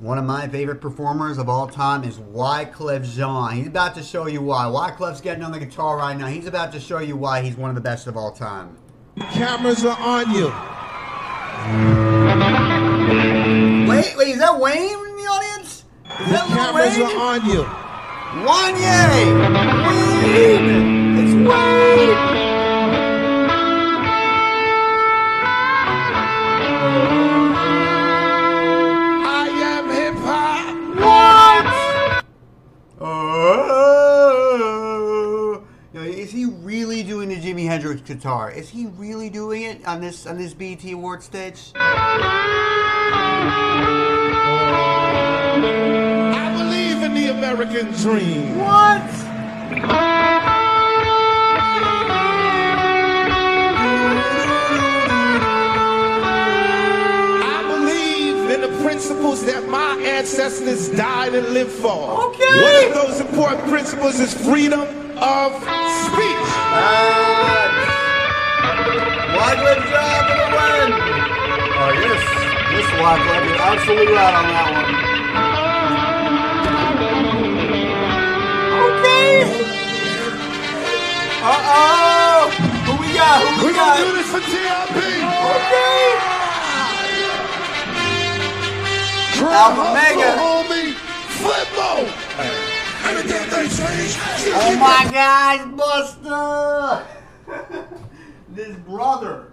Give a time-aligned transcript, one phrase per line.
[0.00, 3.56] One of my favorite performers of all time is Wyclef Jean.
[3.56, 4.66] He's about to show you why.
[4.66, 6.28] Wyclef's getting on the guitar right now.
[6.28, 8.78] He's about to show you why he's one of the best of all time.
[9.32, 10.46] Cameras are on you.
[13.90, 15.84] Wait, wait, is that Wayne in the audience?
[16.20, 17.16] Is that Cameras Wayne?
[17.16, 17.64] are on you.
[18.46, 19.18] Wanye!
[20.22, 21.18] Wayne!
[21.18, 21.77] It's Wayne!
[38.18, 38.50] Guitar?
[38.50, 41.70] Is he really doing it on this on this BET award stage?
[41.76, 42.12] I
[46.58, 48.58] believe in the American dream.
[48.58, 49.02] What?
[57.40, 62.30] I believe in the principles that my ancestors died and lived for.
[62.30, 62.62] Okay.
[62.62, 66.48] One of those important principles is freedom of speech.
[66.74, 67.67] Ah.
[69.38, 70.90] Wyclef Jean for the win!
[71.78, 72.22] Oh, yes.
[72.74, 74.88] Yes, Wyclef, you're absolutely right on that one.
[78.82, 79.46] Okay.
[81.46, 82.50] Uh-oh!
[82.86, 83.38] Who we got?
[83.38, 84.98] Who we We're gonna do this for TLP.
[85.54, 85.98] Okay.
[89.58, 90.34] Alfamega.
[90.36, 90.94] homie.
[91.38, 91.90] Flippo.
[93.06, 94.18] Every damn thing changed.
[94.54, 97.06] Oh my gosh, Busta!
[98.58, 99.52] this brother,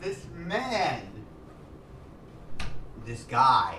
[0.00, 1.02] this man,
[3.04, 3.78] this guy,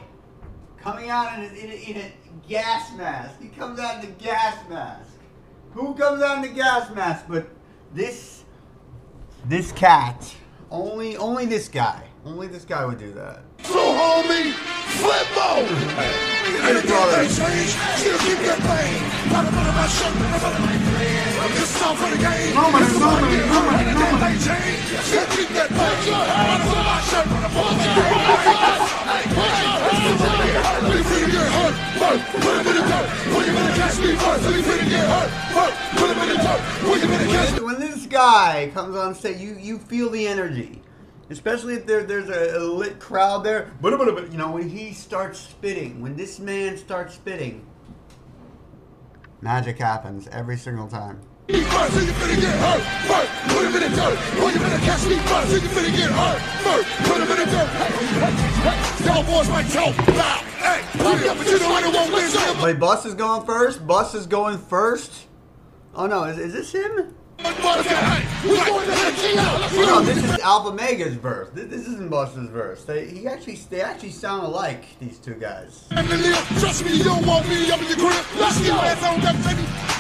[0.81, 2.11] coming out in a, in a, in a
[2.49, 3.39] gas mask.
[3.39, 5.11] He comes out in a gas mask.
[5.73, 7.25] Who comes out in a gas mask?
[7.29, 7.47] But
[7.93, 8.45] this,
[9.45, 10.25] this cat.
[10.71, 12.01] Only, only this guy.
[12.25, 13.43] Only this guy would do that.
[13.61, 14.53] So, homie.
[14.97, 15.67] Flippo.
[15.69, 17.21] This brother.
[17.21, 17.77] change.
[18.01, 18.93] Still keep that thing.
[19.29, 20.13] Put it on my shirt.
[20.17, 21.53] Put it on my thing.
[21.53, 22.57] This song for the game.
[22.57, 23.97] Rumor, This song for the rumor, game.
[24.01, 24.23] rumor,
[27.93, 28.22] Ain't
[32.17, 33.23] hurt, put him in the dirt.
[33.43, 36.43] You finna catch me first, when you finna get hurt, hurt, put him in the
[36.43, 36.61] dirt.
[36.89, 40.81] When you finna catch when this guy comes on stage, you you feel the energy,
[41.29, 43.71] especially if there there's a, a lit crowd there.
[43.81, 47.65] But but you know when he starts spitting, when this man starts spitting,
[49.41, 51.19] magic happens every single time.
[51.49, 54.17] me first, when you finna get hurt, hurt, put him in the dirt.
[54.39, 57.37] When you finna catch me first, when you finna get hurt, hurt, put him in
[57.37, 57.69] the dirt.
[57.69, 60.52] Hey, hey, hey, y'all boys might talk
[62.63, 63.85] Wait, Bus is going first.
[63.85, 65.27] Bus is going first.
[65.95, 67.15] Oh no, is, is this him?
[69.75, 71.49] No, this is Alfamega's verse.
[71.53, 72.85] This, this isn't Bus's verse.
[72.85, 74.85] They he actually they actually sound alike.
[74.99, 75.87] These two guys.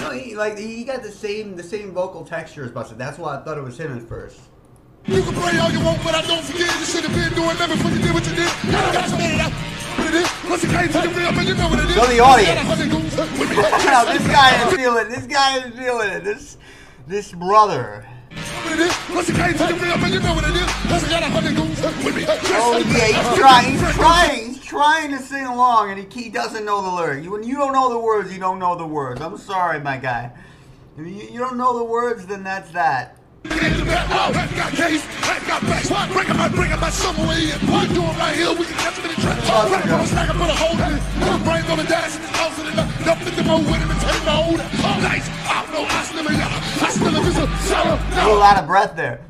[0.01, 2.97] No, he like he got the same the same vocal texture as Busta.
[2.97, 4.39] That's why I thought it was him at first.
[5.05, 7.57] You can pray all you want, but I don't forget you should have been doing
[7.59, 8.49] nothing before you did what you did.
[10.91, 12.69] Show the audience.
[13.39, 13.55] With me.
[13.55, 15.07] No, this guy is feeling.
[15.09, 16.23] This guy is feeling it.
[16.23, 16.57] This
[17.07, 18.05] this brother.
[18.31, 18.97] What it is?
[19.13, 20.91] Once it came to the real, man, you know what it is.
[20.91, 22.25] Once I got a hundred goons with me.
[22.27, 23.71] Oh yeah, he's trying.
[23.71, 24.47] He's trying.
[24.47, 27.27] He's trying to sing along, and he, he doesn't know the lyrics.
[27.27, 29.21] When you don't know the words, you don't know the words.
[29.21, 30.31] I'm sorry, my guy.
[30.97, 33.17] If you, you don't know the words, then that's that.
[48.43, 49.21] Out of breath there.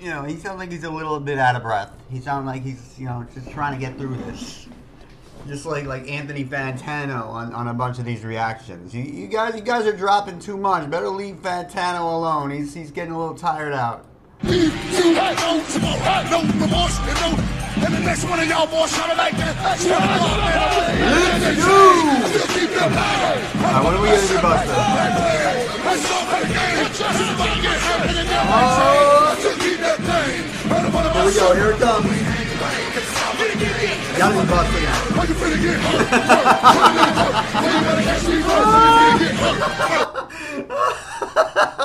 [0.00, 1.92] You know, he sounds like he's a little bit out of breath.
[2.10, 4.66] He sounds like he's, you know, just trying to get through this.
[5.46, 8.94] Just like like Anthony Fantano on, on a bunch of these reactions.
[8.94, 10.88] You, you guys you guys are dropping too much.
[10.90, 12.50] Better leave Fantano alone.
[12.50, 14.06] He's he's getting a little tired out.
[14.42, 17.60] You no tomorrow, no remorse, and no.
[17.82, 19.32] And the next one of y'all boys that.
[19.62, 19.96] Let's go!
[23.84, 24.66] what are we gonna do about
[28.52, 29.36] Oh.
[31.14, 32.39] Here we go, here it comes.
[33.60, 34.32] Gotta
[41.60, 41.76] be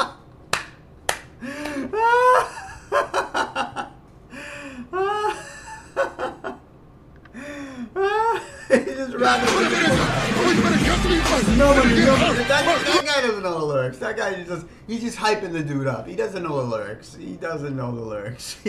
[13.42, 13.98] doesn't know the lyrics.
[13.98, 16.08] That guy just he's just hyping the dude up.
[16.08, 17.16] He doesn't know the lyrics.
[17.16, 18.58] He doesn't know the lyrics.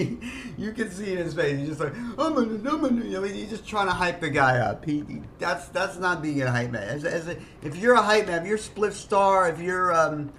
[0.59, 1.59] You can see in his face.
[1.59, 4.59] He's just like I'm gonna, I'm gonna, you he's just trying to hype the guy
[4.59, 4.85] up.
[4.85, 6.83] He, he- that's that's not being a hype man.
[6.83, 10.33] As, as a, if you're a hype man, if you're Spliff Star, if you're um,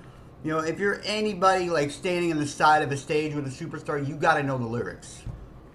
[0.43, 3.49] you know, if you're anybody like standing on the side of a stage with a
[3.49, 5.21] superstar, you got to know the lyrics.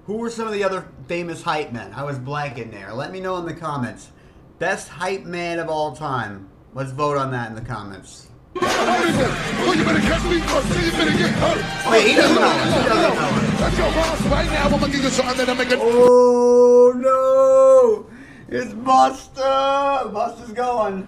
[0.07, 1.93] Who were some of the other famous hype men?
[1.95, 2.93] I was blanking there.
[2.93, 4.11] Let me know in the comments.
[4.59, 6.49] Best hype man of all time.
[6.75, 8.29] Let's vote on that in the comments.
[8.61, 10.69] Oh, you better catch me first.
[10.85, 11.91] You better get hurt.
[11.91, 12.51] Wait, he doesn't know.
[12.51, 13.59] He doesn't know.
[13.59, 14.65] That's your boss right now.
[14.65, 15.79] I'm gonna give you something that'll make it.
[15.81, 18.07] Oh no!
[18.49, 20.13] It's Busta.
[20.13, 21.07] Busta's going.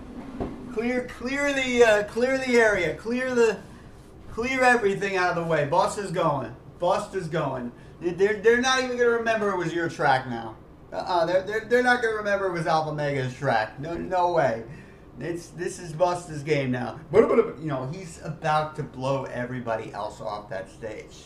[0.73, 2.94] Clear, clear the, uh, clear the area.
[2.96, 3.58] Clear the,
[4.32, 5.69] clear everything out of the way.
[5.70, 6.55] Busta's going.
[6.81, 7.70] Busta's going.
[8.00, 10.56] They're, they're not even gonna remember it was your track now.
[10.93, 11.26] Uh-uh.
[11.26, 13.79] They're, they're, they're not gonna remember it was Alfamega's track.
[13.79, 14.64] No, no way.
[15.21, 16.99] It's this is Busta's game now.
[17.13, 21.17] You know he's about to blow everybody else off that stage.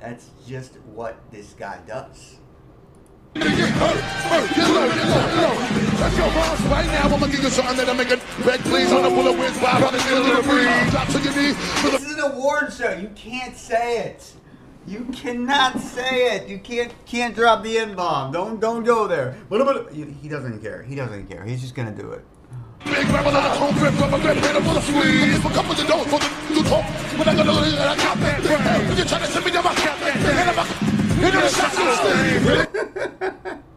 [0.00, 2.36] That's just what this guy does.
[3.34, 3.44] Get.
[3.44, 3.56] Get.
[3.56, 3.68] Get.
[3.68, 4.58] Get.
[5.98, 7.04] That's your boss right now.
[7.04, 8.20] I'm gonna give you something that'll make it.
[8.44, 10.90] Beg, please, on the bullet with 500 get a little breeze.
[10.90, 11.56] Drop to your knees.
[11.82, 12.92] This is an award show.
[12.92, 14.32] You can't say it.
[14.86, 16.48] You cannot say it.
[16.48, 18.32] You can't can't drop the N bomb.
[18.32, 19.36] Don't don't go there.
[19.50, 20.82] He doesn't care.
[20.82, 21.44] He doesn't care.
[21.44, 22.24] He's just gonna do it.
[22.84, 25.38] Big rebel on the home grip, rubber grip, hit him for the squeeze.
[25.42, 26.20] For couple of doors for
[26.52, 26.84] new talk.
[27.18, 28.98] When I go to the I got that thing.
[28.98, 30.32] You try to send me down my cat that thing.
[31.22, 31.78] Hit him him shots.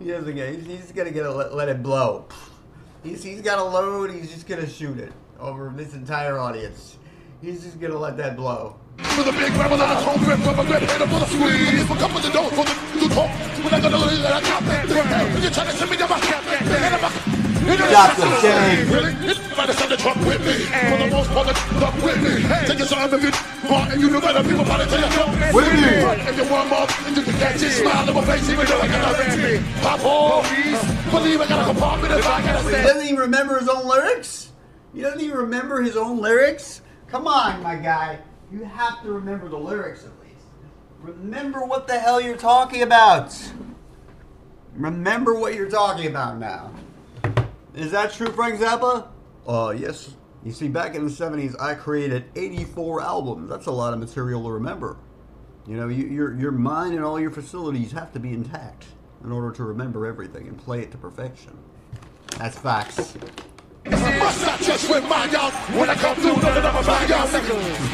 [0.00, 0.54] He doesn't get.
[0.54, 2.24] He's, he's gonna get a, let, let it blow.
[3.04, 4.10] He's he's got a load.
[4.10, 6.96] He's just gonna shoot it over this entire audience.
[7.40, 8.76] He's just gonna let that blow.
[9.16, 11.88] For the big rebel on the home grip, rubber grip, him for the squeeze.
[11.88, 13.32] For couple of doors for the talk.
[13.64, 15.42] When I go to the I got that thing.
[15.42, 16.84] You try to send me down my cat that thing.
[16.84, 17.12] Hit him up.
[17.64, 18.88] Hit Stop the stage.
[18.92, 19.12] Really?
[19.24, 20.68] Everybody send the truck with me.
[20.68, 22.44] For the most part, the truck with me.
[22.68, 23.32] Take your time if you
[23.72, 24.44] want, and you know better.
[24.44, 25.80] People probably tell you don't With with me.
[25.80, 26.36] me.
[26.36, 27.72] You want more, and you can catch it.
[27.72, 29.64] Smile on my face, even though I got a recipe.
[29.80, 30.44] Pop off.
[31.08, 34.52] Believe I got a compartment if I gotta He doesn't even remember his own lyrics.
[34.92, 36.82] He doesn't even remember his own lyrics.
[37.10, 38.18] Come on, my guy.
[38.52, 40.44] You have to remember the lyrics at least.
[41.00, 43.36] Remember what the hell you're talking about.
[44.74, 46.72] Remember what you're talking about now.
[47.74, 49.08] Is that true, Frank Zappa?
[49.46, 50.14] Uh, yes.
[50.44, 53.50] You see, back in the 70s, I created 84 albums.
[53.50, 54.96] That's a lot of material to remember.
[55.66, 58.86] You know, you, your, your mind and all your facilities have to be intact
[59.24, 61.58] in order to remember everything and play it to perfection.
[62.38, 63.16] That's facts.
[63.90, 65.50] Must not just with my y'all.
[65.78, 67.26] When I come through, of are find y'all.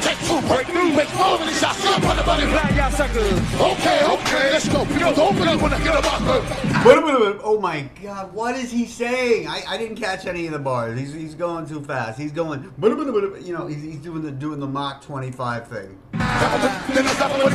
[0.02, 1.84] Take two, break through, make more than shots.
[1.86, 3.32] Up on the money, fly y'all suckers.
[3.60, 4.84] Okay, okay, let's go.
[4.86, 6.88] People don't believe when I get about her.
[6.88, 7.40] Wait a minute, a.
[7.42, 9.48] Oh my god, what is he saying?
[9.48, 10.98] I, I didn't catch any of the bars.
[10.98, 12.18] He's, he's going too fast.
[12.18, 15.98] He's going, you know, he's, he's doing the doing the Mach 25 thing.
[16.14, 17.52] Stop out.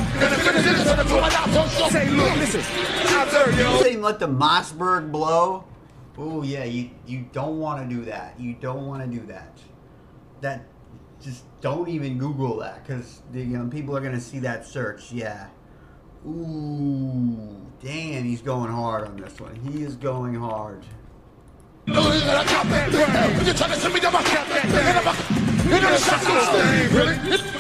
[1.92, 2.62] Say, look, listen.
[3.82, 5.64] Saying let the Mossberg blow?
[6.24, 8.40] Oh yeah, you you don't want to do that.
[8.40, 9.58] You don't want to do that.
[10.42, 10.66] That
[11.20, 15.12] just don't even Google that because you know people are gonna see that search.
[15.12, 15.48] Yeah.
[16.28, 19.56] Ooh, damn, he's going hard on this one.
[19.56, 20.86] He is going hard.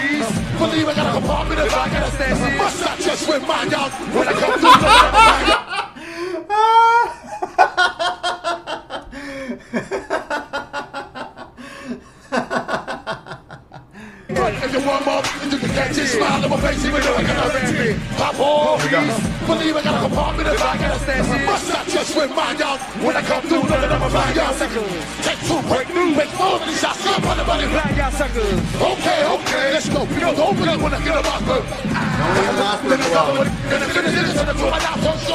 [0.57, 2.57] Believe I got a compartment if I gotta stay.
[2.57, 3.89] Must not just with my y'all.
[3.89, 5.64] When I come through, none
[17.95, 18.15] got a recipe.
[18.17, 18.81] Pop off.
[19.45, 21.45] Believe I got a compartment if I gotta stay.
[21.45, 22.77] Must not just with my y'all.
[23.05, 24.53] When I come through, none of them are find y'all.
[25.21, 27.05] Take two, break through, make more than shots.
[27.05, 28.59] Up on the money, fly y'all suckers.
[28.75, 30.05] Okay, okay, let's go.
[30.05, 31.61] People don't believe when I get about her.
[31.61, 33.49] Don't leave Mossberg alone.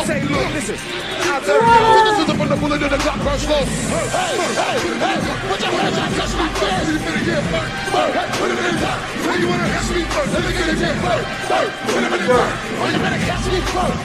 [0.06, 0.74] Say, look, listen.
[0.74, 1.90] Observe, yo.
[1.94, 1.99] This
[2.42, 3.60] is the the bullet in the clock burst slow.
[3.60, 3.66] Hey,
[4.10, 5.18] hey, hey,
[5.48, 6.88] put your hands up just like this.
[6.88, 7.68] You finna get hurt.
[7.92, 8.98] Hurt, hey, put it in the top.
[9.26, 10.32] Where you wanna catch me first?
[10.32, 11.24] Let me get it in hurt.
[11.50, 12.48] Hurt, put it in the top.
[12.80, 14.00] Where you better catch me first?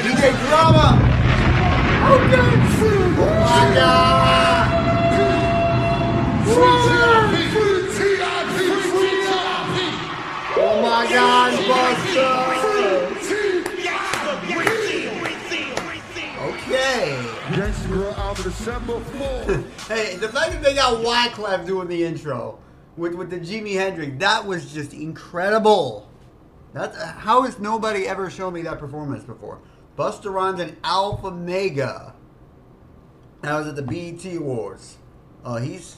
[0.00, 0.86] DJ Drama.
[2.10, 2.50] Okay.
[3.18, 4.39] Oh my god.
[18.60, 19.54] December 4.
[19.88, 22.58] hey, the fact that they got Wyclef doing the intro
[22.94, 26.10] with with the Jimi Hendrix, that was just incredible.
[26.74, 29.60] That's how has nobody ever shown me that performance before?
[29.96, 32.12] Busta Rhymes and Alfamega.
[33.40, 34.98] That was at the BET Awards.
[35.42, 35.96] Oh, he's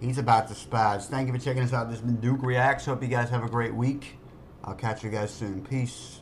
[0.00, 1.02] he's about to spaz.
[1.02, 1.90] Thank you for checking us out.
[1.90, 2.86] This has been Duke Reacts.
[2.86, 4.16] Hope you guys have a great week.
[4.64, 5.62] I'll catch you guys soon.
[5.66, 6.19] Peace.